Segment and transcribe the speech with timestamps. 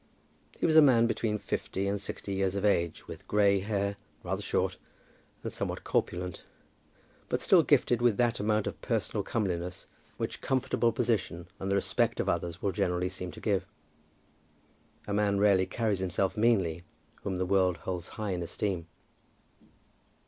[0.59, 4.41] He was a man between fifty and sixty years of age, with grey hair, rather
[4.41, 4.77] short,
[5.43, 6.43] and somewhat corpulent,
[7.29, 9.85] but still gifted with that amount of personal comeliness
[10.17, 13.67] which comfortable position and the respect of others will generally seem to give.
[15.05, 16.83] A man rarely carries himself meanly,
[17.21, 18.87] whom the world holds high in esteem.